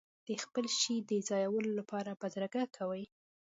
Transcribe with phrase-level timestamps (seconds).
[0.27, 3.03] د خپل شي د ځایولو لپاره بدرګه کوي.